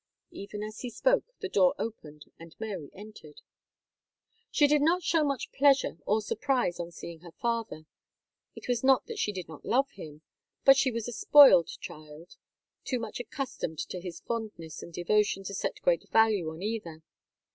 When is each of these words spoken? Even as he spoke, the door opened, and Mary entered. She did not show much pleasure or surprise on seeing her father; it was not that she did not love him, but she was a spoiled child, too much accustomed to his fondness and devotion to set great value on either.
Even 0.31 0.63
as 0.63 0.79
he 0.79 0.89
spoke, 0.89 1.25
the 1.41 1.47
door 1.47 1.75
opened, 1.77 2.25
and 2.39 2.55
Mary 2.59 2.89
entered. 2.91 3.41
She 4.49 4.65
did 4.65 4.81
not 4.81 5.03
show 5.03 5.23
much 5.23 5.51
pleasure 5.51 5.99
or 6.07 6.23
surprise 6.23 6.79
on 6.79 6.91
seeing 6.91 7.19
her 7.19 7.33
father; 7.33 7.85
it 8.55 8.67
was 8.67 8.83
not 8.83 9.05
that 9.05 9.19
she 9.19 9.31
did 9.31 9.47
not 9.47 9.63
love 9.63 9.91
him, 9.91 10.23
but 10.65 10.75
she 10.75 10.89
was 10.89 11.07
a 11.07 11.13
spoiled 11.13 11.67
child, 11.79 12.37
too 12.83 12.97
much 12.97 13.19
accustomed 13.19 13.77
to 13.89 14.01
his 14.01 14.21
fondness 14.21 14.81
and 14.81 14.91
devotion 14.91 15.43
to 15.43 15.53
set 15.53 15.79
great 15.83 16.09
value 16.09 16.49
on 16.49 16.63
either. 16.63 17.03